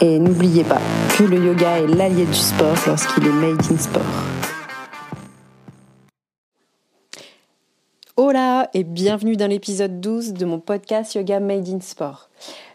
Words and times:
Et 0.00 0.20
n'oubliez 0.20 0.62
pas 0.62 0.80
que 1.16 1.24
le 1.24 1.44
yoga 1.44 1.80
est 1.80 1.88
l'allié 1.88 2.24
du 2.24 2.32
sport 2.32 2.76
lorsqu'il 2.86 3.26
est 3.26 3.32
made 3.32 3.60
in 3.68 3.76
sport. 3.76 4.02
Hola 8.16 8.70
et 8.74 8.84
bienvenue 8.84 9.34
dans 9.36 9.48
l'épisode 9.48 10.00
12 10.00 10.34
de 10.34 10.44
mon 10.44 10.60
podcast 10.60 11.16
Yoga 11.16 11.40
Made 11.40 11.68
in 11.68 11.80
Sport. 11.80 12.28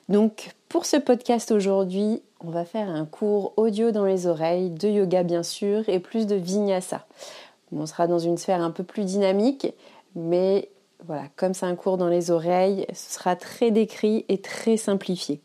Donc 0.10 0.52
pour 0.68 0.86
ce 0.86 0.98
podcast 0.98 1.52
aujourd'hui, 1.52 2.22
on 2.42 2.50
va 2.50 2.66
faire 2.66 2.90
un 2.90 3.06
cours 3.06 3.54
audio 3.56 3.92
dans 3.92 4.04
les 4.04 4.28
oreilles, 4.28 4.70
de 4.70 4.90
yoga 4.90 5.24
bien 5.24 5.44
sûr, 5.44 5.88
et 5.88 6.00
plus 6.00 6.28
de 6.28 6.36
vinyasa. 6.36 7.06
On 7.72 7.86
sera 7.86 8.08
dans 8.08 8.20
une 8.20 8.38
sphère 8.38 8.62
un 8.62 8.72
peu 8.72 8.84
plus 8.84 9.06
dynamique, 9.06 9.68
mais 10.14 10.68
voilà, 11.06 11.24
comme 11.38 11.54
c'est 11.54 11.66
un 11.66 11.76
cours 11.76 11.98
dans 11.98 12.10
les 12.10 12.32
oreilles, 12.32 12.86
ce 12.94 13.14
sera 13.14 13.38
très 13.38 13.72
décrit 13.72 14.26
et 14.28 14.40
très 14.40 14.76
simplifié. 14.76 15.40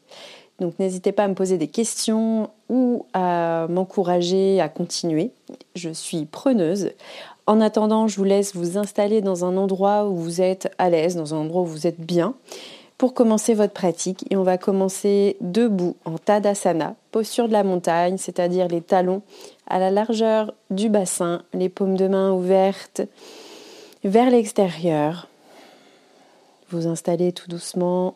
Donc 0.60 0.78
n'hésitez 0.78 1.12
pas 1.12 1.24
à 1.24 1.28
me 1.28 1.34
poser 1.34 1.56
des 1.56 1.68
questions 1.68 2.50
ou 2.68 3.06
à 3.12 3.66
m'encourager 3.68 4.60
à 4.60 4.68
continuer. 4.68 5.30
Je 5.76 5.90
suis 5.90 6.24
preneuse. 6.24 6.90
En 7.46 7.60
attendant, 7.60 8.08
je 8.08 8.16
vous 8.16 8.24
laisse 8.24 8.54
vous 8.54 8.76
installer 8.76 9.22
dans 9.22 9.44
un 9.44 9.56
endroit 9.56 10.06
où 10.06 10.16
vous 10.16 10.40
êtes 10.42 10.70
à 10.78 10.90
l'aise, 10.90 11.16
dans 11.16 11.34
un 11.34 11.38
endroit 11.38 11.62
où 11.62 11.66
vous 11.66 11.86
êtes 11.86 12.00
bien, 12.00 12.34
pour 12.98 13.14
commencer 13.14 13.54
votre 13.54 13.72
pratique. 13.72 14.24
Et 14.30 14.36
on 14.36 14.42
va 14.42 14.58
commencer 14.58 15.36
debout 15.40 15.96
en 16.04 16.18
Tadasana, 16.18 16.96
posture 17.12 17.46
de 17.46 17.52
la 17.52 17.62
montagne, 17.62 18.18
c'est-à-dire 18.18 18.68
les 18.68 18.82
talons 18.82 19.22
à 19.68 19.78
la 19.78 19.90
largeur 19.90 20.52
du 20.70 20.90
bassin, 20.90 21.42
les 21.54 21.68
paumes 21.68 21.96
de 21.96 22.08
main 22.08 22.32
ouvertes 22.32 23.02
vers 24.04 24.30
l'extérieur. 24.30 25.28
Vous 26.70 26.86
installez 26.86 27.32
tout 27.32 27.48
doucement 27.48 28.14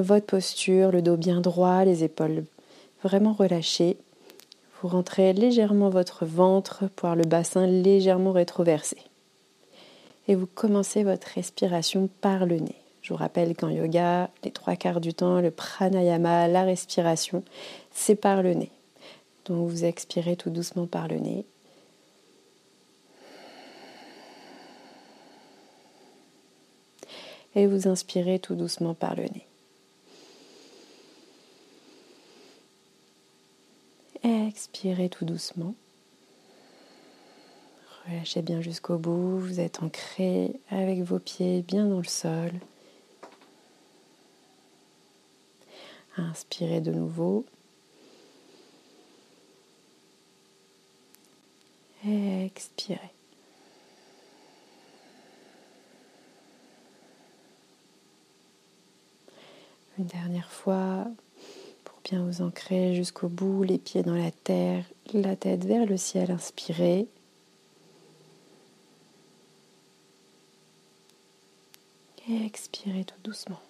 votre 0.00 0.26
posture, 0.26 0.90
le 0.90 1.02
dos 1.02 1.16
bien 1.16 1.40
droit, 1.40 1.84
les 1.84 2.04
épaules 2.04 2.44
vraiment 3.02 3.32
relâchées. 3.32 3.96
Vous 4.80 4.88
rentrez 4.88 5.32
légèrement 5.32 5.88
votre 5.88 6.26
ventre, 6.26 6.84
pour 6.96 7.14
le 7.14 7.24
bassin 7.24 7.66
légèrement 7.66 8.32
rétroversé. 8.32 8.98
Et 10.28 10.34
vous 10.34 10.46
commencez 10.46 11.04
votre 11.04 11.28
respiration 11.28 12.08
par 12.20 12.46
le 12.46 12.56
nez. 12.56 12.74
Je 13.02 13.12
vous 13.12 13.18
rappelle 13.18 13.54
qu'en 13.56 13.68
yoga, 13.68 14.28
les 14.42 14.50
trois 14.50 14.74
quarts 14.74 15.00
du 15.00 15.14
temps, 15.14 15.40
le 15.40 15.52
pranayama, 15.52 16.48
la 16.48 16.64
respiration, 16.64 17.44
c'est 17.92 18.16
par 18.16 18.42
le 18.42 18.54
nez. 18.54 18.72
Donc 19.44 19.68
vous 19.68 19.84
expirez 19.84 20.36
tout 20.36 20.50
doucement 20.50 20.86
par 20.86 21.06
le 21.06 21.18
nez. 21.18 21.44
Et 27.54 27.66
vous 27.66 27.88
inspirez 27.88 28.40
tout 28.40 28.56
doucement 28.56 28.92
par 28.92 29.14
le 29.14 29.22
nez. 29.22 29.46
Expirez 34.56 35.10
tout 35.10 35.26
doucement. 35.26 35.74
Relâchez 38.08 38.40
bien 38.40 38.62
jusqu'au 38.62 38.96
bout. 38.96 39.38
Vous 39.38 39.60
êtes 39.60 39.82
ancré 39.82 40.58
avec 40.70 41.02
vos 41.02 41.18
pieds 41.18 41.60
bien 41.60 41.84
dans 41.84 41.98
le 41.98 42.04
sol. 42.04 42.52
Inspirez 46.16 46.80
de 46.80 46.90
nouveau. 46.90 47.44
Expirez. 52.06 53.12
Une 59.98 60.06
dernière 60.06 60.50
fois, 60.50 61.08
bien 62.08 62.22
vous 62.22 62.42
ancrer 62.42 62.94
jusqu'au 62.94 63.28
bout, 63.28 63.64
les 63.64 63.78
pieds 63.78 64.04
dans 64.04 64.14
la 64.14 64.30
terre, 64.30 64.84
la 65.12 65.34
tête 65.34 65.64
vers 65.64 65.86
le 65.86 65.96
ciel, 65.96 66.30
inspirez. 66.30 67.08
Et 72.28 72.44
expirez 72.44 73.04
tout 73.04 73.14
doucement. 73.24 73.60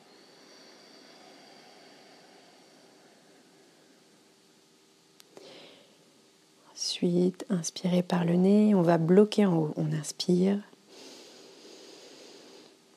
Ensuite, 6.74 7.46
inspirez 7.48 8.02
par 8.02 8.24
le 8.24 8.34
nez, 8.34 8.74
on 8.74 8.82
va 8.82 8.98
bloquer 8.98 9.46
en 9.46 9.56
haut. 9.56 9.74
On 9.76 9.92
inspire. 9.92 10.58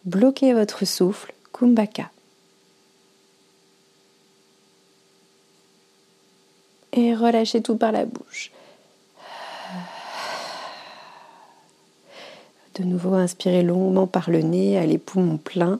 Bloquez 0.03 0.53
votre 0.53 0.85
souffle, 0.85 1.33
Kumbhaka. 1.53 2.11
et 6.99 7.13
relâchez 7.29 7.61
tout 7.61 7.77
par 7.77 7.91
la 7.91 8.05
bouche. 8.05 8.51
De 12.75 12.83
nouveau, 12.83 13.13
inspirez 13.13 13.61
longuement 13.61 14.07
par 14.07 14.29
le 14.29 14.41
nez, 14.41 14.77
à 14.77 14.85
les 14.85 14.97
poumons 14.97 15.37
pleins. 15.37 15.79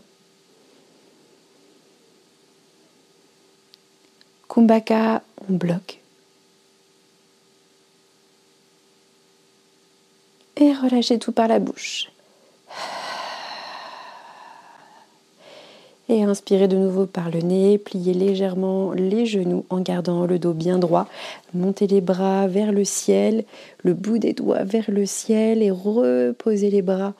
Kumbhaka, 4.50 5.24
on 5.50 5.54
bloque. 5.54 6.00
Et 10.58 10.74
relâchez 10.74 11.20
tout 11.20 11.31
par 11.31 11.48
la 11.48 11.60
bouche. 11.60 12.10
Et 16.12 16.24
inspirez 16.24 16.68
de 16.68 16.75
nouveau 16.75 17.06
par 17.06 17.30
le 17.30 17.40
nez, 17.40 17.78
pliez 17.78 18.16
légèrement 18.16 18.94
les 18.94 19.28
genoux 19.28 19.64
en 19.70 19.80
gardant 19.80 20.25
le 20.25 20.40
dos 20.40 20.53
bien 20.53 20.80
droit. 20.80 21.08
Montez 21.53 21.86
les 21.86 22.02
bras 22.02 22.47
vers 22.47 22.72
le 22.72 22.84
ciel, 22.84 23.46
le 23.84 23.94
bout 23.94 24.18
des 24.18 24.34
doigts 24.34 24.64
vers 24.64 24.90
le 24.90 25.06
ciel 25.06 25.62
et 25.62 25.69
reposez 25.69 26.72
les 26.72 26.81
bras. 26.81 27.14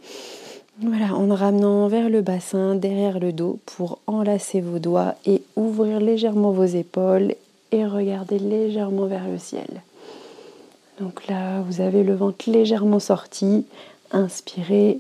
Voilà, 0.82 1.14
en 1.14 1.28
ramenant 1.36 1.88
vers 1.88 2.10
le 2.10 2.22
bassin, 2.22 2.74
derrière 2.74 3.20
le 3.20 3.32
dos, 3.32 3.60
pour 3.66 4.00
enlacer 4.08 4.60
vos 4.60 4.80
doigts 4.80 5.14
et 5.26 5.44
ouvrir 5.56 6.00
légèrement 6.00 6.52
vos 6.52 6.66
épaules 6.66 7.36
et 7.72 7.86
regarder 7.86 8.40
légèrement 8.40 9.06
vers 9.06 9.28
le 9.28 9.38
ciel. 9.38 9.68
Donc 11.00 11.28
là, 11.28 11.62
vous 11.62 11.82
avez 11.82 12.04
le 12.04 12.16
ventre 12.16 12.50
légèrement 12.50 13.00
sorti. 13.00 13.66
Inspirez 14.12 15.00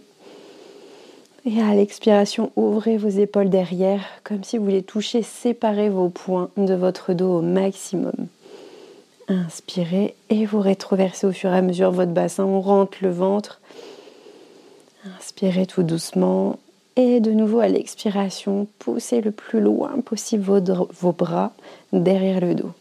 et 1.46 1.62
à 1.62 1.74
l'expiration, 1.74 2.52
ouvrez 2.56 2.98
vos 2.98 3.10
épaules 3.10 3.50
derrière, 3.50 4.02
comme 4.24 4.44
si 4.44 4.58
vous 4.58 4.66
voulez 4.66 4.84
toucher, 4.84 5.24
séparer 5.24 5.90
vos 5.90 6.10
poings 6.10 6.50
de 6.58 6.74
votre 6.74 7.14
dos 7.14 7.38
au 7.38 7.42
maximum. 7.42 8.28
Inspirez 9.30 10.16
et 10.30 10.46
vous 10.46 10.60
rétroversez 10.60 11.28
au 11.28 11.32
fur 11.32 11.52
et 11.54 11.58
à 11.58 11.62
mesure 11.62 11.92
votre 11.92 12.12
bassin. 12.12 12.46
On 12.46 12.62
rentre 12.62 12.98
le 13.02 13.12
ventre. 13.12 13.62
Inspirez 15.18 15.66
tout 15.66 15.84
doucement. 15.84 16.60
Et 16.96 17.20
de 17.22 17.32
nouveau 17.32 17.60
à 17.60 17.68
l'expiration, 17.68 18.68
poussez 18.80 19.22
le 19.22 19.32
plus 19.32 19.62
loin 19.62 20.02
possible 20.04 20.44
vos, 20.44 21.12
bras 21.14 21.54
derrière 21.94 22.42
le 22.42 22.56
dos. 22.56 22.72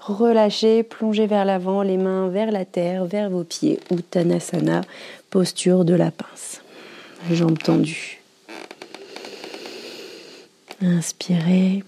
Relâchez, 0.00 0.82
plongez 0.82 1.26
vers 1.26 1.44
l'avant, 1.44 1.82
les 1.82 1.96
mains 1.96 2.28
vers 2.28 2.50
la 2.50 2.64
terre, 2.64 3.06
vers 3.06 3.30
vos 3.30 3.44
pieds. 3.44 3.78
Uttanasana, 3.90 4.82
posture 5.30 5.84
de 5.84 5.94
la 5.94 6.10
pince 6.10 6.60
jambes 7.30 7.58
tendues. 7.58 8.20
Inspirez. 10.82 11.84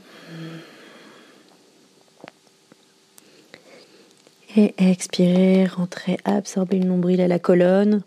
Et 4.54 4.74
expirez, 4.76 5.64
rentrez, 5.64 6.18
absorbez 6.24 6.78
le 6.78 6.84
nombril 6.84 7.20
à 7.22 7.28
la 7.28 7.38
colonne. 7.38 8.02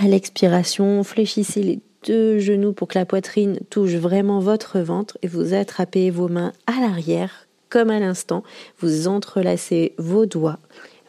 À 0.00 0.06
l'expiration, 0.06 1.02
fléchissez 1.02 1.62
les 1.62 1.80
deux 2.06 2.38
genoux 2.38 2.72
pour 2.72 2.88
que 2.88 2.98
la 2.98 3.04
poitrine 3.04 3.58
touche 3.70 3.94
vraiment 3.94 4.38
votre 4.38 4.78
ventre 4.78 5.18
et 5.22 5.28
vous 5.28 5.54
attrapez 5.54 6.10
vos 6.10 6.28
mains 6.28 6.52
à 6.66 6.80
l'arrière, 6.80 7.48
comme 7.68 7.90
à 7.90 7.98
l'instant. 7.98 8.44
Vous 8.78 9.08
entrelacez 9.08 9.94
vos 9.98 10.26
doigts 10.26 10.58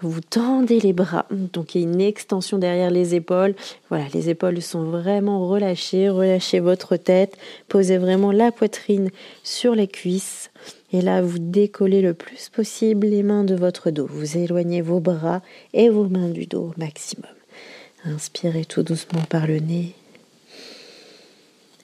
vous 0.01 0.19
tendez 0.19 0.81
les 0.81 0.91
bras, 0.91 1.25
donc 1.31 1.73
il 1.73 1.81
y 1.81 1.83
a 1.85 1.87
une 1.87 2.01
extension 2.01 2.57
derrière 2.57 2.91
les 2.91 3.15
épaules. 3.15 3.55
Voilà, 3.89 4.05
les 4.13 4.29
épaules 4.29 4.61
sont 4.61 4.83
vraiment 4.83 5.47
relâchées. 5.47 6.09
Relâchez 6.09 6.59
votre 6.59 6.97
tête, 6.97 7.37
posez 7.69 7.97
vraiment 7.97 8.33
la 8.33 8.51
poitrine 8.51 9.09
sur 9.43 9.73
les 9.73 9.87
cuisses 9.87 10.51
Et 10.91 11.01
là, 11.01 11.21
vous 11.21 11.39
décollez 11.39 12.01
le 12.01 12.13
plus 12.13 12.49
possible 12.49 13.07
les 13.07 13.23
mains 13.23 13.45
de 13.45 13.55
votre 13.55 13.89
dos. 13.89 14.07
Vous 14.09 14.37
éloignez 14.37 14.81
vos 14.81 14.99
bras 14.99 15.41
et 15.73 15.89
vos 15.89 16.09
mains 16.09 16.29
du 16.29 16.45
dos 16.45 16.73
au 16.75 16.79
maximum. 16.79 17.31
Inspirez 18.03 18.65
tout 18.65 18.83
doucement 18.83 19.23
par 19.29 19.47
le 19.47 19.59
nez. 19.59 19.95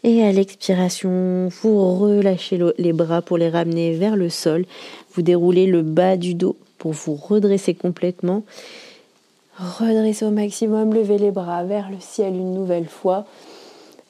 Et 0.04 0.24
à 0.24 0.32
l'expiration, 0.32 1.48
vous 1.62 1.96
relâchez 1.96 2.60
les 2.78 2.94
bras 2.94 3.22
pour 3.22 3.38
les 3.38 3.50
ramener 3.50 3.94
vers 3.94 4.16
le 4.16 4.30
sol. 4.30 4.66
Vous 5.14 5.22
déroulez 5.22 5.68
le 5.68 5.82
bas 5.82 6.18
du 6.18 6.34
dos 6.34 6.58
pour 6.82 6.94
vous 6.94 7.14
redresser 7.14 7.76
complètement. 7.76 8.42
Redressez 9.60 10.26
au 10.26 10.32
maximum, 10.32 10.96
levez 10.96 11.20
les 11.20 11.30
bras 11.30 11.64
vers 11.64 11.92
le 11.92 11.98
ciel 12.00 12.34
une 12.34 12.56
nouvelle 12.56 12.88
fois. 12.88 13.28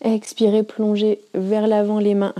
Expirez, 0.01 0.63
plongez 0.63 1.19
vers 1.33 1.67
l'avant 1.67 1.99
les 1.99 2.15
mains 2.15 2.33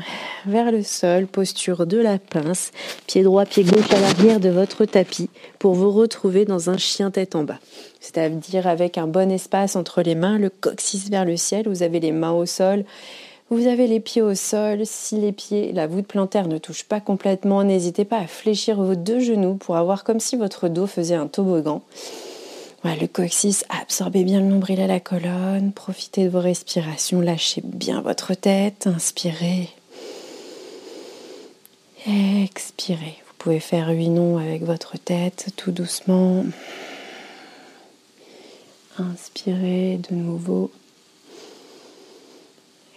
vers 0.46 0.72
le 0.72 0.84
sol, 0.84 1.28
posture 1.28 1.86
de 1.86 1.98
la 1.98 2.18
pince, 2.18 2.72
pied 3.08 3.24
droit, 3.24 3.46
pied 3.46 3.66
gauche 3.66 3.92
à 3.92 4.00
l'arrière 4.00 4.40
de 4.40 4.48
votre 4.48 4.86
tapis 4.86 5.30
pour 5.60 5.74
vous 5.74 5.92
retrouver 5.92 6.46
dans 6.46 6.70
un 6.70 6.78
chien 6.78 7.12
tête 7.12 7.36
en 7.36 7.44
bas. 7.44 7.60
C'est-à-dire 8.00 8.68
avec 8.68 8.98
un 8.98 9.08
bon 9.08 9.30
espace 9.30 9.76
entre 9.76 10.02
les 10.02 10.16
mains, 10.16 10.40
le 10.40 10.50
coccyx 10.50 11.10
vers 11.10 11.26
le 11.26 11.36
ciel, 11.36 11.68
vous 11.68 11.84
avez 11.84 12.00
les 12.00 12.14
mains 12.14 12.32
au 12.32 12.46
sol, 12.46 12.86
vous 13.52 13.68
avez 13.68 13.86
les 13.86 14.00
pieds 14.00 14.22
au 14.22 14.34
sol. 14.34 14.86
Si 14.86 15.18
les 15.18 15.34
pieds, 15.34 15.74
la 15.74 15.86
voûte 15.86 16.08
plantaire 16.08 16.48
ne 16.48 16.58
touche 16.58 16.86
pas 16.86 17.02
complètement, 17.02 17.64
n'hésitez 17.64 18.06
pas 18.06 18.18
à 18.18 18.26
fléchir 18.26 18.82
vos 18.82 18.96
deux 18.96 19.20
genoux 19.20 19.56
pour 19.56 19.76
avoir 19.76 20.06
comme 20.06 20.22
si 20.22 20.38
votre 20.38 20.70
dos 20.70 20.88
faisait 20.88 21.16
un 21.16 21.28
toboggan. 21.28 21.84
Voilà, 22.82 23.00
le 23.00 23.08
coccyx, 23.08 23.66
absorbez 23.70 24.24
bien 24.24 24.40
le 24.40 24.48
nombril 24.48 24.80
à 24.80 24.88
la 24.88 25.00
colonne, 25.00 25.74
profitez 25.74 26.24
de 26.24 26.30
vos 26.30 26.40
respirations, 26.40 27.22
lâchez 27.22 27.62
bien 27.64 28.02
votre 28.02 28.34
tête, 28.34 28.88
inspirez. 28.88 29.70
Expirez. 32.08 33.18
Vous 33.28 33.34
pouvez 33.38 33.60
faire 33.60 33.90
huit 33.90 34.10
noms 34.10 34.38
avec 34.38 34.64
votre 34.64 34.98
tête 34.98 35.48
tout 35.58 35.72
doucement. 35.72 36.46
Inspirez 38.98 40.00
de 40.10 40.16
nouveau. 40.16 40.72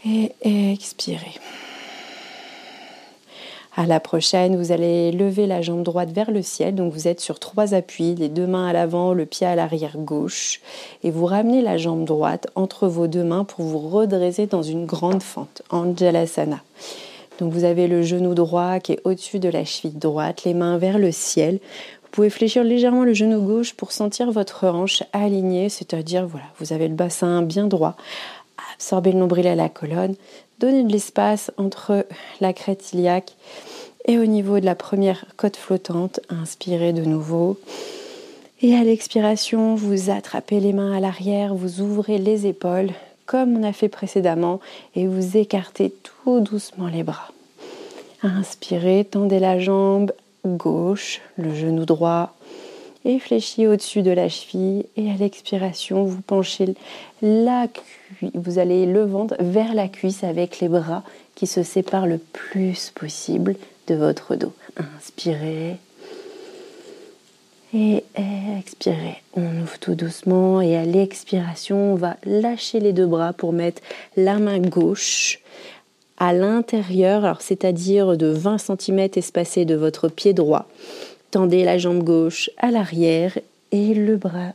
Et 0.06 0.32
expirez. 0.72 1.34
À 3.76 3.86
la 3.86 3.98
prochaine, 3.98 4.56
vous 4.56 4.70
allez 4.70 5.10
lever 5.10 5.48
la 5.48 5.60
jambe 5.60 5.82
droite 5.82 6.12
vers 6.12 6.30
le 6.30 6.42
ciel. 6.42 6.76
Donc 6.76 6.92
vous 6.92 7.08
êtes 7.08 7.20
sur 7.20 7.40
trois 7.40 7.74
appuis, 7.74 8.14
les 8.14 8.28
deux 8.28 8.46
mains 8.46 8.68
à 8.68 8.72
l'avant, 8.72 9.12
le 9.12 9.26
pied 9.26 9.46
à 9.46 9.56
l'arrière 9.56 9.96
gauche. 9.96 10.60
Et 11.02 11.10
vous 11.10 11.26
ramenez 11.26 11.60
la 11.60 11.76
jambe 11.76 12.04
droite 12.04 12.46
entre 12.54 12.86
vos 12.86 13.08
deux 13.08 13.24
mains 13.24 13.42
pour 13.44 13.64
vous 13.64 13.80
redresser 13.80 14.46
dans 14.46 14.62
une 14.62 14.86
grande 14.86 15.22
fente, 15.22 15.62
Anjalasana. 15.70 16.60
Donc 17.40 17.52
vous 17.52 17.64
avez 17.64 17.88
le 17.88 18.02
genou 18.02 18.34
droit 18.34 18.78
qui 18.78 18.92
est 18.92 19.00
au-dessus 19.02 19.40
de 19.40 19.48
la 19.48 19.64
cheville 19.64 19.98
droite, 19.98 20.44
les 20.44 20.54
mains 20.54 20.78
vers 20.78 20.98
le 20.98 21.10
ciel. 21.10 21.58
Vous 22.04 22.10
pouvez 22.12 22.30
fléchir 22.30 22.62
légèrement 22.62 23.02
le 23.02 23.12
genou 23.12 23.40
gauche 23.40 23.74
pour 23.74 23.90
sentir 23.90 24.30
votre 24.30 24.68
hanche 24.68 25.02
alignée, 25.12 25.68
c'est-à-dire 25.68 26.28
voilà, 26.28 26.46
vous 26.60 26.72
avez 26.72 26.86
le 26.86 26.94
bassin 26.94 27.42
bien 27.42 27.66
droit. 27.66 27.96
Absorbez 28.74 29.12
le 29.12 29.18
nombril 29.18 29.46
à 29.46 29.54
la 29.54 29.68
colonne. 29.68 30.14
Donnez 30.58 30.84
de 30.84 30.92
l'espace 30.92 31.50
entre 31.56 32.06
la 32.40 32.52
crête 32.52 32.92
iliaque 32.92 33.34
et 34.06 34.18
au 34.18 34.26
niveau 34.26 34.60
de 34.60 34.64
la 34.64 34.74
première 34.74 35.24
côte 35.36 35.56
flottante. 35.56 36.20
Inspirez 36.28 36.92
de 36.92 37.04
nouveau. 37.04 37.58
Et 38.62 38.74
à 38.74 38.84
l'expiration, 38.84 39.74
vous 39.74 40.10
attrapez 40.10 40.60
les 40.60 40.72
mains 40.72 40.92
à 40.92 41.00
l'arrière, 41.00 41.54
vous 41.54 41.80
ouvrez 41.80 42.18
les 42.18 42.46
épaules 42.46 42.90
comme 43.26 43.56
on 43.56 43.62
a 43.62 43.72
fait 43.72 43.88
précédemment 43.88 44.60
et 44.94 45.06
vous 45.06 45.36
écartez 45.36 45.92
tout 46.02 46.40
doucement 46.40 46.88
les 46.88 47.02
bras. 47.02 47.30
Inspirez, 48.22 49.06
tendez 49.10 49.38
la 49.38 49.58
jambe 49.58 50.12
gauche, 50.46 51.20
le 51.36 51.54
genou 51.54 51.84
droit 51.84 52.34
et 53.04 53.18
fléchis 53.18 53.66
au-dessus 53.66 54.02
de 54.02 54.10
la 54.10 54.28
cheville 54.28 54.86
et 54.96 55.10
à 55.10 55.14
l'expiration, 55.14 56.04
vous 56.04 56.22
penchez 56.22 56.74
la 57.22 57.68
cuisse, 57.68 58.30
vous 58.34 58.58
allez 58.58 58.86
le 58.86 59.04
ventre 59.04 59.34
vers 59.40 59.74
la 59.74 59.88
cuisse 59.88 60.24
avec 60.24 60.60
les 60.60 60.68
bras 60.68 61.02
qui 61.34 61.46
se 61.46 61.62
séparent 61.62 62.06
le 62.06 62.18
plus 62.18 62.92
possible 62.94 63.56
de 63.86 63.94
votre 63.94 64.36
dos. 64.36 64.52
Inspirez. 64.76 65.76
Et 67.76 68.04
expirez. 68.58 69.16
On 69.34 69.62
ouvre 69.62 69.78
tout 69.80 69.96
doucement 69.96 70.60
et 70.60 70.76
à 70.76 70.84
l'expiration, 70.84 71.92
on 71.92 71.96
va 71.96 72.16
lâcher 72.24 72.78
les 72.78 72.92
deux 72.92 73.06
bras 73.06 73.32
pour 73.32 73.52
mettre 73.52 73.82
la 74.16 74.38
main 74.38 74.60
gauche 74.60 75.40
à 76.18 76.32
l'intérieur, 76.32 77.40
c'est-à-dire 77.40 78.16
de 78.16 78.28
20 78.28 78.58
cm 78.58 79.08
espacé 79.16 79.64
de 79.64 79.74
votre 79.74 80.08
pied 80.08 80.32
droit. 80.32 80.68
Tendez 81.34 81.64
la 81.64 81.78
jambe 81.78 82.04
gauche 82.04 82.48
à 82.58 82.70
l'arrière 82.70 83.36
et 83.72 83.92
le 83.92 84.16
bras 84.16 84.52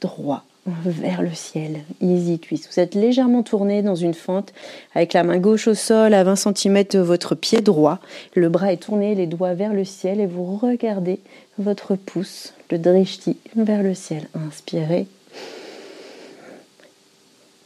droit 0.00 0.44
vers 0.64 1.20
le 1.20 1.34
ciel. 1.34 1.80
Easy 2.00 2.38
twist. 2.38 2.70
Vous 2.72 2.80
êtes 2.80 2.94
légèrement 2.94 3.42
tourné 3.42 3.82
dans 3.82 3.96
une 3.96 4.14
fente 4.14 4.54
avec 4.94 5.12
la 5.12 5.24
main 5.24 5.36
gauche 5.36 5.68
au 5.68 5.74
sol 5.74 6.14
à 6.14 6.24
20 6.24 6.36
cm 6.36 6.84
de 6.84 7.00
votre 7.00 7.34
pied 7.34 7.60
droit. 7.60 7.98
Le 8.34 8.48
bras 8.48 8.72
est 8.72 8.78
tourné, 8.78 9.14
les 9.14 9.26
doigts 9.26 9.52
vers 9.52 9.74
le 9.74 9.84
ciel 9.84 10.20
et 10.20 10.26
vous 10.26 10.56
regardez 10.56 11.20
votre 11.58 11.96
pouce, 11.96 12.54
le 12.70 12.78
drishti, 12.78 13.36
vers 13.54 13.82
le 13.82 13.92
ciel. 13.92 14.26
Inspirez. 14.34 15.06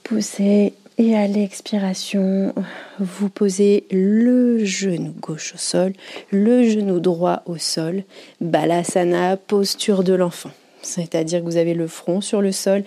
Poussez 0.03 0.75
et 0.99 1.15
à 1.15 1.27
l'expiration, 1.27 2.55
vous 2.99 3.29
posez 3.29 3.85
le 3.91 4.65
genou 4.65 5.13
gauche 5.21 5.55
au 5.55 5.59
sol, 5.59 5.93
le 6.31 6.69
genou 6.69 7.01
droit 7.01 7.43
au 7.47 7.59
sol. 7.59 8.05
Balasana, 8.41 9.37
posture 9.37 10.05
de 10.05 10.15
l'enfant. 10.15 10.51
C'est-à-dire 10.81 11.41
que 11.41 11.45
vous 11.45 11.57
avez 11.57 11.75
le 11.75 11.89
front 11.89 12.21
sur 12.21 12.41
le 12.41 12.53
sol, 12.53 12.85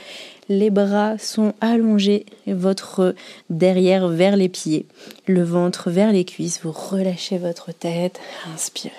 les 0.48 0.72
bras 0.72 1.18
sont 1.18 1.54
allongés, 1.62 2.26
votre 2.48 3.14
derrière 3.50 4.08
vers 4.08 4.38
les 4.38 4.50
pieds, 4.50 4.86
le 5.28 5.44
ventre 5.44 5.92
vers 5.92 6.12
les 6.12 6.26
cuisses. 6.26 6.62
Vous 6.64 6.72
relâchez 6.72 7.38
votre 7.38 7.72
tête, 7.72 8.20
inspirez. 8.54 8.94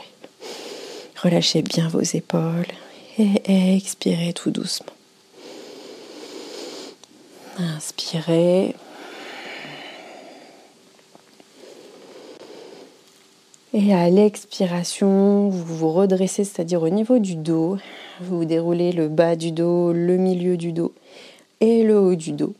Relâchez 1.20 1.62
bien 1.62 1.88
vos 1.88 2.00
épaules 2.00 2.66
et 3.18 3.76
expirez 3.76 4.32
tout 4.32 4.50
doucement. 4.50 4.92
Inspirez. 7.58 8.74
Et 13.72 13.94
à 13.94 14.10
l'expiration, 14.10 15.48
vous 15.48 15.76
vous 15.76 15.92
redressez, 15.92 16.44
c'est-à-dire 16.44 16.82
au 16.82 16.88
niveau 16.88 17.18
du 17.18 17.36
dos. 17.36 17.76
Vous 18.20 18.44
déroulez 18.44 18.90
le 18.90 19.08
bas 19.08 19.36
du 19.36 19.52
dos, 19.52 19.92
le 19.92 20.16
milieu 20.16 20.56
du 20.56 20.72
dos 20.72 20.92
et 21.60 21.84
le 21.84 21.98
haut 21.98 22.16
du 22.16 22.32
dos 22.32 22.54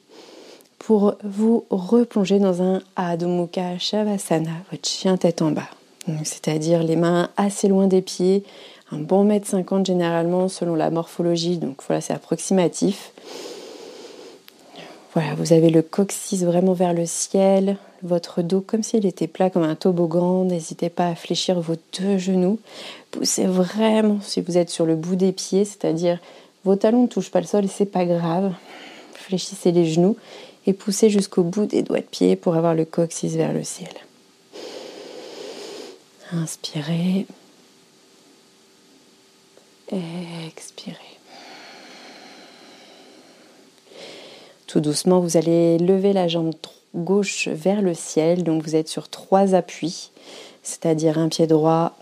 pour 0.79 1.17
vous 1.23 1.67
replonger 1.71 2.39
dans 2.39 2.63
un 2.63 2.81
Adho 2.97 3.29
Mukha 3.29 3.79
Shavasana, 3.79 4.51
votre 4.71 4.89
chien 4.89 5.17
tête 5.17 5.43
en 5.43 5.51
bas. 5.51 5.69
C'est-à-dire 6.25 6.83
les 6.83 6.97
mains 6.97 7.29
assez 7.37 7.69
loin 7.69 7.87
des 7.87 8.03
pieds, 8.03 8.43
un 8.91 8.99
bon 8.99 9.23
mètre 9.23 9.47
cinquante 9.47 9.87
généralement 9.87 10.49
selon 10.49 10.75
la 10.75 10.91
morphologie, 10.91 11.59
donc 11.59 11.83
voilà, 11.87 12.01
c'est 12.01 12.15
approximatif. 12.15 13.13
Voilà, 15.15 15.35
vous 15.37 15.53
avez 15.53 15.71
le 15.71 15.83
coccyx 15.83 16.43
vraiment 16.43 16.73
vers 16.73 16.95
le 16.95 17.05
ciel, 17.05 17.77
votre 18.03 18.43
dos 18.43 18.61
comme 18.61 18.83
s'il 18.83 19.07
était 19.07 19.27
plat 19.27 19.51
comme 19.51 19.63
un 19.63 19.75
toboggan. 19.75 20.45
N'hésitez 20.45 20.89
pas 20.89 21.09
à 21.09 21.15
fléchir 21.15 21.61
vos 21.61 21.77
deux 21.99 22.19
genoux. 22.19 22.59
Poussez 23.11 23.47
vraiment 23.47 24.19
si 24.23 24.41
vous 24.41 24.59
êtes 24.59 24.71
sur 24.71 24.87
le 24.87 24.97
bout 24.97 25.17
des 25.17 25.33
pieds, 25.33 25.65
c'est-à-dire 25.65 26.19
vos 26.65 26.77
talons 26.77 27.03
ne 27.03 27.09
touchent 27.09 27.31
pas 27.31 27.41
le 27.41 27.47
sol 27.47 27.65
et 27.65 27.69
c'est 27.69 27.87
pas 27.87 28.05
grave. 28.05 28.53
Fléchissez 29.15 29.73
les 29.73 29.87
genoux 29.87 30.17
et 30.67 30.73
poussez 30.73 31.11
jusqu'au 31.11 31.43
bout 31.43 31.67
des 31.67 31.83
doigts 31.83 32.01
de 32.01 32.05
pied 32.05 32.37
pour 32.37 32.57
avoir 32.57 32.75
le 32.75 32.85
coccyx 32.85 33.35
vers 33.35 33.53
le 33.53 33.65
ciel. 33.65 33.93
Inspirez. 36.33 37.27
Expirez. 40.47 40.97
Tout 44.69 44.81
doucement, 44.81 45.19
vous 45.19 45.37
allez 45.37 45.79
lever 45.79 46.13
la 46.13 46.29
jambe 46.29 46.55
gauche 46.95 47.49
vers 47.49 47.83
le 47.83 47.95
ciel. 47.95 48.45
Donc 48.45 48.63
vous 48.63 48.77
êtes 48.77 48.89
sur 48.89 49.09
trois 49.09 49.55
appuis, 49.55 50.11
c'est-à-dire 50.63 51.19
un 51.19 51.29
pied 51.29 51.47
droit 51.47 51.97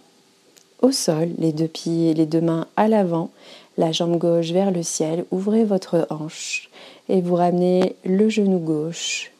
au 0.80 0.92
sol, 0.92 1.30
les 1.38 1.52
deux 1.52 1.68
pieds, 1.68 2.14
les 2.14 2.26
deux 2.26 2.40
mains 2.40 2.66
à 2.76 2.88
l'avant, 2.88 3.30
la 3.76 3.92
jambe 3.92 4.16
gauche 4.16 4.50
vers 4.50 4.70
le 4.70 4.82
ciel. 4.82 5.24
Ouvrez 5.30 5.64
votre 5.64 6.06
hanche 6.10 6.70
et 7.08 7.20
vous 7.20 7.34
ramenez 7.34 7.96
le 8.04 8.28
genou 8.28 8.58
gauche 8.58 9.32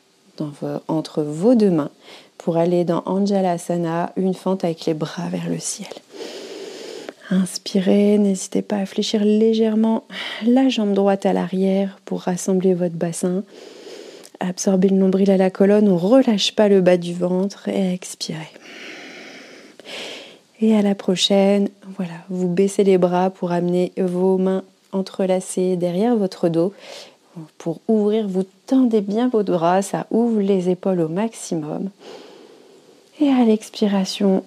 entre 0.88 1.22
vos 1.22 1.54
deux 1.54 1.70
mains 1.70 1.90
pour 2.38 2.56
aller 2.56 2.84
dans 2.84 3.02
Anjalasana, 3.06 4.12
une 4.16 4.34
fente 4.34 4.64
avec 4.64 4.86
les 4.86 4.94
bras 4.94 5.28
vers 5.28 5.48
le 5.48 5.58
ciel. 5.58 5.88
Inspirez, 7.30 8.16
n'hésitez 8.16 8.62
pas 8.62 8.76
à 8.76 8.86
fléchir 8.86 9.22
légèrement 9.22 10.04
la 10.46 10.68
jambe 10.68 10.94
droite 10.94 11.26
à 11.26 11.32
l'arrière 11.32 11.98
pour 12.04 12.22
rassembler 12.22 12.72
votre 12.72 12.94
bassin. 12.94 13.42
Absorbez 14.40 14.88
le 14.88 14.96
nombril 14.96 15.30
à 15.30 15.36
la 15.36 15.50
colonne, 15.50 15.88
on 15.88 15.96
relâche 15.96 16.54
pas 16.54 16.68
le 16.68 16.80
bas 16.80 16.96
du 16.96 17.12
ventre 17.12 17.68
et 17.68 17.92
expirez. 17.92 18.50
Et 20.60 20.76
à 20.76 20.82
la 20.82 20.94
prochaine, 20.94 21.68
voilà, 21.96 22.14
vous 22.28 22.48
baissez 22.48 22.84
les 22.84 22.98
bras 22.98 23.30
pour 23.30 23.52
amener 23.52 23.92
vos 23.96 24.38
mains 24.38 24.64
entrelacées 24.92 25.76
derrière 25.76 26.16
votre 26.16 26.48
dos. 26.48 26.72
Pour 27.58 27.80
ouvrir, 27.86 28.26
vous 28.26 28.44
tendez 28.66 29.00
bien 29.00 29.28
vos 29.28 29.44
bras, 29.44 29.82
ça 29.82 30.06
ouvre 30.10 30.40
les 30.40 30.68
épaules 30.68 31.00
au 31.00 31.08
maximum. 31.08 31.90
Et 33.20 33.30
à 33.30 33.44
l'expiration, 33.44 34.44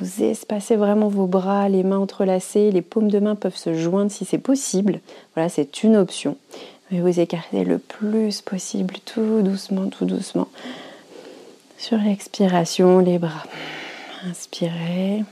vous 0.00 0.22
espacez 0.22 0.76
vraiment 0.76 1.08
vos 1.08 1.26
bras, 1.26 1.68
les 1.68 1.82
mains 1.82 1.98
entrelacées, 1.98 2.70
les 2.70 2.80
paumes 2.80 3.10
de 3.10 3.18
main 3.18 3.34
peuvent 3.34 3.56
se 3.56 3.74
joindre 3.74 4.10
si 4.10 4.24
c'est 4.24 4.38
possible. 4.38 5.00
Voilà, 5.34 5.50
c'est 5.50 5.82
une 5.82 5.96
option. 5.96 6.36
Vous 7.00 7.20
écartez 7.20 7.64
le 7.64 7.78
plus 7.78 8.40
possible, 8.40 8.94
tout 9.04 9.42
doucement, 9.42 9.88
tout 9.88 10.04
doucement. 10.04 10.48
Sur 11.76 11.98
l'expiration, 11.98 12.98
les 13.00 13.18
bras. 13.18 13.44
Inspirez. 14.24 15.24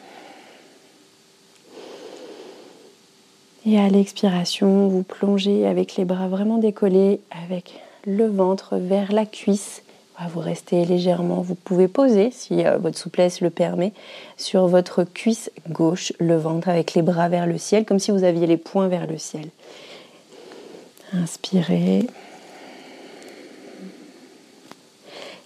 Et 3.64 3.78
à 3.78 3.88
l'expiration, 3.88 4.88
vous 4.88 5.02
plongez 5.02 5.66
avec 5.66 5.96
les 5.96 6.04
bras 6.04 6.28
vraiment 6.28 6.58
décollés, 6.58 7.20
avec 7.46 7.80
le 8.04 8.26
ventre 8.26 8.76
vers 8.76 9.12
la 9.12 9.24
cuisse. 9.24 9.82
Vous 10.30 10.40
restez 10.40 10.84
légèrement, 10.84 11.40
vous 11.40 11.54
pouvez 11.54 11.88
poser, 11.88 12.30
si 12.32 12.64
euh, 12.64 12.78
votre 12.78 12.98
souplesse 12.98 13.40
le 13.40 13.50
permet, 13.50 13.92
sur 14.36 14.68
votre 14.68 15.02
cuisse 15.04 15.50
gauche, 15.68 16.12
le 16.20 16.36
ventre 16.36 16.68
avec 16.68 16.94
les 16.94 17.02
bras 17.02 17.28
vers 17.28 17.46
le 17.46 17.58
ciel, 17.58 17.84
comme 17.84 17.98
si 17.98 18.12
vous 18.12 18.22
aviez 18.22 18.46
les 18.46 18.56
poings 18.56 18.88
vers 18.88 19.06
le 19.06 19.18
ciel. 19.18 19.48
Inspirez. 21.12 22.06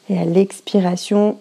Et 0.09 0.19
à 0.19 0.25
l'expiration, 0.25 1.39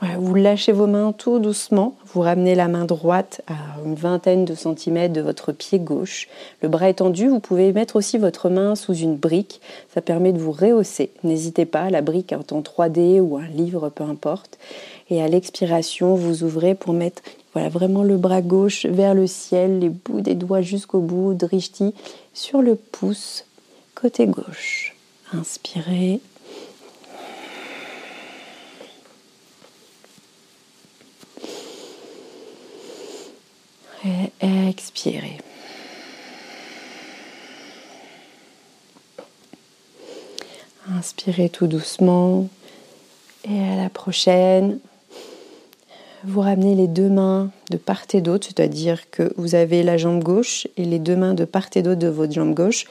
vous 0.00 0.34
lâchez 0.34 0.72
vos 0.72 0.86
mains 0.86 1.12
tout 1.12 1.38
doucement. 1.38 1.94
Vous 2.06 2.20
ramenez 2.20 2.54
la 2.54 2.68
main 2.68 2.84
droite 2.84 3.42
à 3.46 3.54
une 3.84 3.94
vingtaine 3.94 4.44
de 4.44 4.54
centimètres 4.54 5.12
de 5.12 5.20
votre 5.20 5.52
pied 5.52 5.78
gauche. 5.78 6.28
Le 6.62 6.68
bras 6.68 6.88
étendu, 6.88 7.28
vous 7.28 7.40
pouvez 7.40 7.72
mettre 7.72 7.96
aussi 7.96 8.16
votre 8.18 8.48
main 8.48 8.74
sous 8.74 8.94
une 8.94 9.16
brique. 9.16 9.60
Ça 9.92 10.00
permet 10.00 10.32
de 10.32 10.38
vous 10.38 10.52
rehausser. 10.52 11.10
N'hésitez 11.24 11.66
pas, 11.66 11.90
la 11.90 12.00
brique 12.00 12.32
en 12.32 12.60
3D 12.60 13.20
ou 13.20 13.36
un 13.36 13.46
livre, 13.46 13.88
peu 13.90 14.04
importe. 14.04 14.58
Et 15.10 15.22
à 15.22 15.28
l'expiration, 15.28 16.14
vous 16.14 16.42
ouvrez 16.42 16.74
pour 16.74 16.94
mettre 16.94 17.22
voilà, 17.52 17.68
vraiment 17.68 18.02
le 18.02 18.16
bras 18.16 18.42
gauche 18.42 18.86
vers 18.86 19.14
le 19.14 19.26
ciel, 19.26 19.80
les 19.80 19.88
bouts 19.88 20.20
des 20.20 20.34
doigts 20.34 20.62
jusqu'au 20.62 21.00
bout, 21.00 21.34
drishti, 21.34 21.94
sur 22.34 22.62
le 22.62 22.74
pouce 22.74 23.44
côté 24.00 24.26
gauche. 24.26 24.94
Inspirez. 25.32 26.20
Et 34.04 34.68
expirez. 34.68 35.38
Inspirez 40.88 41.48
tout 41.48 41.66
doucement. 41.66 42.48
Et 43.44 43.60
à 43.68 43.74
la 43.74 43.90
prochaine, 43.90 44.78
vous 46.24 46.40
ramenez 46.40 46.74
les 46.74 46.88
deux 46.88 47.08
mains 47.08 47.50
de 47.70 47.76
part 47.76 48.02
et 48.12 48.20
d'autre, 48.20 48.46
c'est-à-dire 48.46 49.10
que 49.10 49.32
vous 49.36 49.54
avez 49.54 49.82
la 49.82 49.96
jambe 49.96 50.22
gauche 50.22 50.66
et 50.76 50.84
les 50.84 50.98
deux 50.98 51.16
mains 51.16 51.34
de 51.34 51.44
part 51.44 51.68
et 51.74 51.82
d'autre 51.82 52.00
de 52.00 52.08
votre 52.08 52.32
jambe 52.32 52.54
gauche 52.54 52.86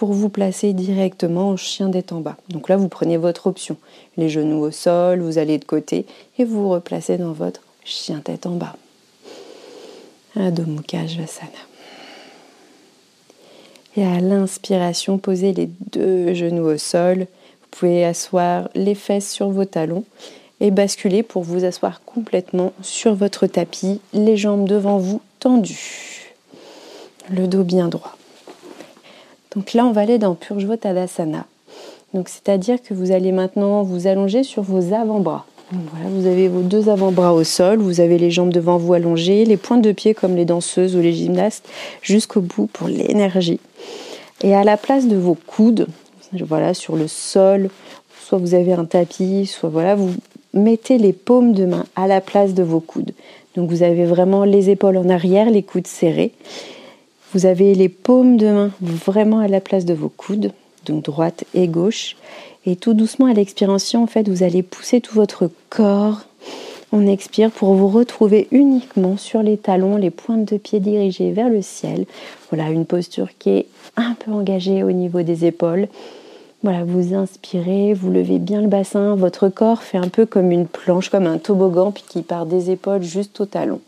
pour 0.00 0.14
vous 0.14 0.30
placer 0.30 0.72
directement 0.72 1.50
en 1.50 1.58
chien 1.58 1.90
d'être 1.90 2.12
en 2.12 2.20
bas. 2.20 2.38
Donc 2.48 2.70
là, 2.70 2.78
vous 2.78 2.88
prenez 2.88 3.18
votre 3.18 3.48
option. 3.48 3.76
Les 4.16 4.30
genoux 4.30 4.62
au 4.62 4.70
sol, 4.70 5.20
vous 5.20 5.36
allez 5.36 5.58
de 5.58 5.64
côté 5.66 6.06
et 6.38 6.44
vous 6.44 6.70
replacez 6.70 7.18
dans 7.18 7.32
votre 7.32 7.60
chien 7.84 8.20
tête 8.20 8.46
en 8.46 8.52
bas. 8.52 8.76
Adho 10.36 10.62
Mukha 10.62 11.06
Svasana. 11.06 11.50
Et 13.94 14.06
à 14.06 14.20
l'inspiration, 14.20 15.18
posez 15.18 15.52
les 15.52 15.68
deux 15.92 16.32
genoux 16.32 16.64
au 16.64 16.78
sol. 16.78 17.18
Vous 17.18 17.68
pouvez 17.70 18.06
asseoir 18.06 18.70
les 18.74 18.94
fesses 18.94 19.30
sur 19.30 19.50
vos 19.50 19.66
talons 19.66 20.04
et 20.60 20.70
basculer 20.70 21.22
pour 21.22 21.42
vous 21.42 21.66
asseoir 21.66 22.00
complètement 22.06 22.72
sur 22.80 23.14
votre 23.14 23.46
tapis, 23.46 24.00
les 24.14 24.38
jambes 24.38 24.66
devant 24.66 24.96
vous 24.96 25.20
tendues, 25.40 26.32
le 27.28 27.46
dos 27.46 27.64
bien 27.64 27.88
droit. 27.88 28.16
Donc 29.54 29.72
là, 29.74 29.84
on 29.84 29.92
va 29.92 30.02
aller 30.02 30.18
dans 30.18 30.34
Purjvotadasana. 30.34 31.46
Donc 32.14 32.28
c'est-à-dire 32.28 32.82
que 32.82 32.94
vous 32.94 33.12
allez 33.12 33.32
maintenant 33.32 33.82
vous 33.82 34.06
allonger 34.06 34.42
sur 34.42 34.62
vos 34.62 34.92
avant-bras. 34.92 35.46
Vous 35.72 36.26
avez 36.26 36.48
vos 36.48 36.62
deux 36.62 36.88
avant-bras 36.88 37.32
au 37.32 37.44
sol, 37.44 37.78
vous 37.78 38.00
avez 38.00 38.18
les 38.18 38.32
jambes 38.32 38.52
devant 38.52 38.76
vous 38.76 38.92
allongées, 38.92 39.44
les 39.44 39.56
pointes 39.56 39.82
de 39.82 39.92
pied 39.92 40.14
comme 40.14 40.34
les 40.34 40.44
danseuses 40.44 40.96
ou 40.96 41.00
les 41.00 41.12
gymnastes 41.12 41.64
jusqu'au 42.02 42.40
bout 42.40 42.66
pour 42.66 42.88
l'énergie. 42.88 43.60
Et 44.42 44.54
à 44.54 44.64
la 44.64 44.76
place 44.76 45.06
de 45.06 45.16
vos 45.16 45.36
coudes, 45.36 45.86
voilà, 46.32 46.74
sur 46.74 46.96
le 46.96 47.06
sol, 47.06 47.70
soit 48.20 48.38
vous 48.38 48.54
avez 48.54 48.72
un 48.72 48.84
tapis, 48.84 49.46
soit 49.46 49.68
voilà, 49.68 49.94
vous 49.94 50.10
mettez 50.54 50.98
les 50.98 51.12
paumes 51.12 51.52
de 51.52 51.66
main 51.66 51.84
à 51.94 52.08
la 52.08 52.20
place 52.20 52.52
de 52.54 52.64
vos 52.64 52.80
coudes. 52.80 53.12
Donc 53.54 53.70
vous 53.70 53.84
avez 53.84 54.04
vraiment 54.04 54.44
les 54.44 54.70
épaules 54.70 54.96
en 54.96 55.08
arrière, 55.08 55.50
les 55.50 55.62
coudes 55.62 55.86
serrés. 55.86 56.32
Vous 57.32 57.46
avez 57.46 57.74
les 57.74 57.88
paumes 57.88 58.36
de 58.36 58.50
main 58.50 58.70
vraiment 58.80 59.38
à 59.38 59.46
la 59.46 59.60
place 59.60 59.84
de 59.84 59.94
vos 59.94 60.08
coudes, 60.08 60.50
donc 60.86 61.04
droite 61.04 61.44
et 61.54 61.68
gauche. 61.68 62.16
Et 62.66 62.74
tout 62.74 62.92
doucement 62.92 63.26
à 63.26 63.32
l'expiration, 63.32 64.02
en 64.02 64.06
fait, 64.08 64.28
vous 64.28 64.42
allez 64.42 64.64
pousser 64.64 65.00
tout 65.00 65.14
votre 65.14 65.48
corps. 65.68 66.22
On 66.90 67.06
expire 67.06 67.52
pour 67.52 67.74
vous 67.74 67.86
retrouver 67.86 68.48
uniquement 68.50 69.16
sur 69.16 69.44
les 69.44 69.56
talons, 69.56 69.96
les 69.96 70.10
pointes 70.10 70.52
de 70.52 70.56
pied 70.56 70.80
dirigées 70.80 71.30
vers 71.30 71.48
le 71.48 71.62
ciel. 71.62 72.04
Voilà, 72.50 72.70
une 72.70 72.84
posture 72.84 73.28
qui 73.38 73.50
est 73.50 73.66
un 73.96 74.14
peu 74.14 74.32
engagée 74.32 74.82
au 74.82 74.90
niveau 74.90 75.22
des 75.22 75.44
épaules. 75.44 75.86
Voilà, 76.64 76.82
vous 76.84 77.14
inspirez, 77.14 77.94
vous 77.94 78.10
levez 78.10 78.38
bien 78.40 78.60
le 78.60 78.66
bassin, 78.66 79.14
votre 79.14 79.48
corps 79.48 79.82
fait 79.82 79.98
un 79.98 80.08
peu 80.08 80.26
comme 80.26 80.50
une 80.50 80.66
planche, 80.66 81.10
comme 81.10 81.28
un 81.28 81.38
toboggan, 81.38 81.92
puis 81.92 82.04
qui 82.06 82.22
part 82.22 82.44
des 82.44 82.70
épaules 82.70 83.02
juste 83.02 83.40
aux 83.40 83.46
talons. 83.46 83.80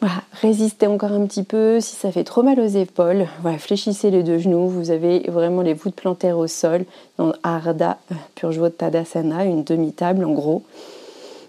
Voilà, 0.00 0.22
résistez 0.40 0.86
encore 0.86 1.12
un 1.12 1.26
petit 1.26 1.42
peu. 1.42 1.80
Si 1.80 1.94
ça 1.94 2.10
fait 2.10 2.24
trop 2.24 2.42
mal 2.42 2.58
aux 2.58 2.66
épaules, 2.66 3.26
fléchissez 3.58 4.10
les 4.10 4.22
deux 4.22 4.38
genoux. 4.38 4.66
Vous 4.66 4.90
avez 4.90 5.20
vraiment 5.28 5.60
les 5.60 5.74
voûtes 5.74 5.94
plantaires 5.94 6.38
au 6.38 6.46
sol 6.46 6.86
dans 7.18 7.32
Ardha 7.42 7.98
Tadasana, 8.78 9.44
une 9.44 9.62
demi-table 9.62 10.24
en 10.24 10.32
gros, 10.32 10.62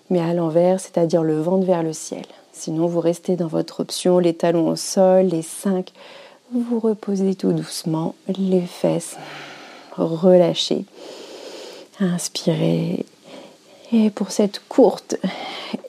mais 0.10 0.20
à 0.20 0.34
l'envers, 0.34 0.82
c'est-à-dire 0.82 1.24
le 1.24 1.40
ventre 1.40 1.66
vers 1.66 1.82
le 1.82 1.94
ciel. 1.94 2.26
Sinon, 2.52 2.88
vous 2.88 3.00
restez 3.00 3.38
dans 3.38 3.48
votre 3.48 3.80
option, 3.80 4.20
les 4.20 4.34
talons 4.34 4.68
au 4.68 4.76
sol, 4.76 5.28
les 5.28 5.42
cinq. 5.42 5.92
Vous 6.52 6.80
reposez 6.80 7.36
tout 7.36 7.54
doucement, 7.54 8.16
les 8.28 8.62
fesses 8.62 9.16
relâchez. 9.98 10.86
Inspirez. 12.00 13.06
Et 13.94 14.10
pour 14.10 14.32
cette 14.32 14.62
courte 14.68 15.16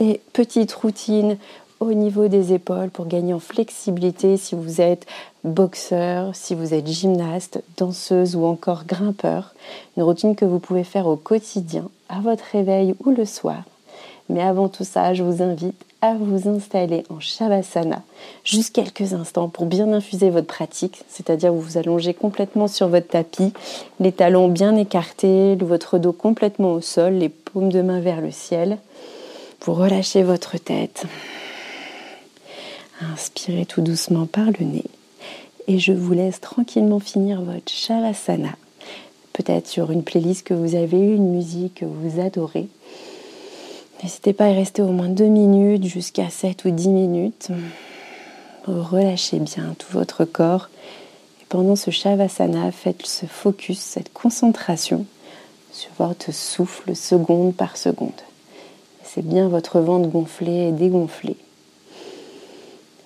et 0.00 0.21
petite 0.33 0.73
routine 0.73 1.38
au 1.83 1.95
niveau 1.95 2.29
des 2.29 2.53
épaules 2.53 2.91
pour 2.91 3.07
gagner 3.07 3.35
en 3.35 3.39
flexibilité 3.39 4.37
si 4.37 4.55
vous 4.55 4.81
êtes 4.81 5.07
boxeur, 5.45 6.35
si 6.35 6.55
vous 6.55 6.75
êtes 6.75 6.87
gymnaste, 6.87 7.62
danseuse 7.77 8.37
ou 8.37 8.45
encore 8.45 8.85
grimpeur. 8.85 9.55
Une 9.97 10.05
routine 10.05 10.37
que 10.37 10.45
vous 10.45 10.61
pouvez 10.61 10.85
faire 10.85 11.07
au 11.07 11.17
quotidien, 11.17 11.89
à 12.09 12.21
votre 12.21 12.45
réveil 12.53 12.95
ou 13.05 13.11
le 13.11 13.25
soir. 13.25 13.62
Mais 14.29 14.43
avant 14.43 14.69
tout 14.69 14.85
ça, 14.85 15.12
je 15.12 15.23
vous 15.23 15.43
invite 15.43 15.75
à 16.01 16.15
vous 16.15 16.49
installer 16.49 17.05
en 17.11 17.21
Shavasana 17.21 18.03
juste 18.45 18.75
quelques 18.75 19.12
instants 19.12 19.49
pour 19.49 19.67
bien 19.67 19.93
infuser 19.93 20.31
votre 20.31 20.47
pratique, 20.47 21.03
c'est-à-dire 21.09 21.53
vous 21.53 21.61
vous 21.61 21.79
allongez 21.79 22.15
complètement 22.15 22.67
sur 22.69 22.89
votre 22.89 23.09
tapis, 23.09 23.53
les 24.01 24.12
talons 24.12 24.49
bien 24.49 24.77
écartés, 24.77 25.57
votre 25.57 25.99
dos 25.99 26.12
complètement 26.12 26.73
au 26.73 26.81
sol, 26.81 27.15
les 27.15 27.29
paumes 27.29 27.71
de 27.71 27.83
main 27.83 28.01
vers 28.01 28.21
le 28.21 28.31
ciel. 28.31 28.79
Vous 29.65 29.75
relâchez 29.75 30.23
votre 30.25 30.59
tête. 30.59 31.07
Inspirez 33.13 33.67
tout 33.67 33.83
doucement 33.83 34.27
par 34.27 34.47
le 34.47 34.65
nez 34.65 34.85
et 35.69 35.79
je 35.79 35.93
vous 35.93 36.13
laisse 36.13 36.41
tranquillement 36.41 37.01
finir 37.01 37.43
votre 37.43 37.71
Shavasana. 37.71 38.57
Peut-être 39.33 39.67
sur 39.67 39.91
une 39.91 40.03
playlist 40.03 40.47
que 40.47 40.55
vous 40.55 40.75
avez, 40.75 40.99
une 40.99 41.31
musique 41.31 41.77
que 41.77 41.85
vous 41.85 42.21
adorez. 42.21 42.69
N'hésitez 44.03 44.33
pas 44.33 44.47
à 44.47 44.53
rester 44.53 44.83
au 44.83 44.89
moins 44.89 45.09
2 45.09 45.25
minutes 45.25 45.85
jusqu'à 45.85 46.29
7 46.29 46.65
ou 46.65 46.71
10 46.71 46.89
minutes. 46.89 47.49
Relâchez 48.67 49.39
bien 49.39 49.75
tout 49.79 49.93
votre 49.93 50.25
corps. 50.25 50.69
Et 51.41 51.45
pendant 51.49 51.77
ce 51.77 51.91
Shavasana, 51.91 52.73
faites 52.73 53.07
ce 53.07 53.27
focus, 53.27 53.79
cette 53.79 54.13
concentration 54.13 55.07
sur 55.73 55.91
votre 55.99 56.33
souffle 56.35 56.95
seconde 56.95 57.55
par 57.55 57.77
seconde. 57.77 58.11
C'est 59.05 59.27
bien 59.27 59.49
votre 59.49 59.81
ventre 59.81 60.09
gonflé 60.09 60.69
et 60.69 60.73
dégonflé. 60.73 61.37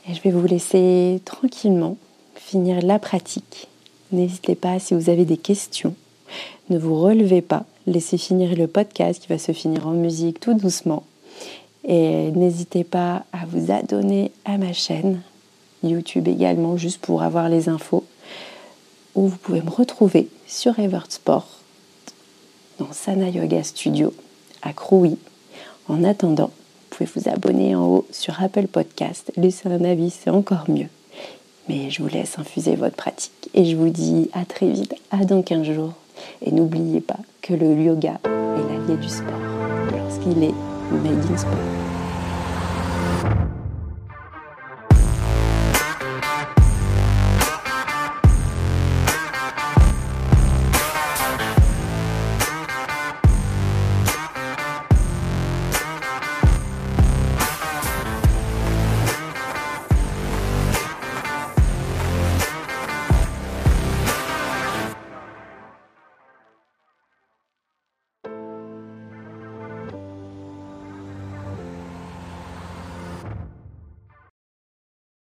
Et 0.09 0.15
je 0.15 0.23
vais 0.23 0.31
vous 0.31 0.47
laisser 0.47 1.21
tranquillement 1.25 1.97
finir 2.35 2.81
la 2.83 2.99
pratique. 2.99 3.69
N'hésitez 4.13 4.55
pas 4.55 4.79
si 4.79 4.95
vous 4.95 5.11
avez 5.11 5.25
des 5.25 5.37
questions. 5.37 5.95
Ne 6.71 6.79
vous 6.79 7.01
relevez 7.01 7.43
pas 7.43 7.65
Laissez 7.89 8.19
finir 8.19 8.57
le 8.57 8.67
podcast 8.67 9.23
qui 9.23 9.29
va 9.29 9.39
se 9.39 9.53
finir 9.53 9.87
en 9.87 9.93
musique 9.93 10.41
tout 10.41 10.55
doucement. 10.55 11.05
Et 11.85 12.33
n'hésitez 12.33 12.83
pas 12.83 13.25
à 13.33 13.47
vous 13.47 13.71
abonner 13.71 14.33
à 14.45 14.59
ma 14.59 14.73
chaîne 14.73 15.23
YouTube 15.85 16.27
également, 16.27 16.77
juste 16.77 16.99
pour 16.99 17.23
avoir 17.23 17.49
les 17.49 17.69
infos. 17.69 18.03
Ou 19.15 19.29
vous 19.29 19.37
pouvez 19.37 19.63
me 19.63 19.71
retrouver 19.71 20.29
sur 20.49 20.77
Eversport 20.81 21.47
dans 22.81 22.93
Sana 22.93 23.29
Yoga 23.29 23.63
Studio 23.63 24.13
à 24.63 24.73
Crouy. 24.73 25.17
En 25.87 26.03
attendant, 26.03 26.51
pouvez 26.97 27.11
vous 27.15 27.29
abonner 27.29 27.75
en 27.75 27.87
haut 27.87 28.07
sur 28.11 28.43
Apple 28.43 28.69
Podcast, 28.69 29.31
laisser 29.37 29.69
un 29.69 29.85
avis, 29.85 30.11
c'est 30.11 30.31
encore 30.31 30.65
mieux. 30.69 30.89
Mais 31.69 31.91
je 31.91 32.03
vous 32.03 32.09
laisse 32.09 32.39
infuser 32.39 32.75
votre 32.77 32.97
pratique 32.97 33.51
et 33.53 33.65
je 33.65 33.77
vous 33.77 33.91
dis 33.91 34.31
à 34.33 34.45
très 34.45 34.69
vite, 34.69 34.95
à 35.11 35.25
dans 35.25 35.43
15 35.43 35.67
jours. 35.73 35.93
Et 36.41 36.53
n'oubliez 36.53 37.01
pas 37.01 37.19
que 37.43 37.53
le 37.53 37.75
yoga 37.75 38.19
est 38.25 38.73
l'allié 38.73 38.97
du 38.97 39.09
sport 39.09 39.35
lorsqu'il 39.93 40.43
est 40.43 40.55
made 40.91 41.31
in 41.31 41.37
sport. 41.37 41.86